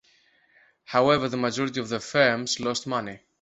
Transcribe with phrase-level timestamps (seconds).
[0.85, 3.19] However, the majority of their films lost money.